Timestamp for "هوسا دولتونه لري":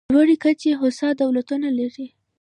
0.81-2.07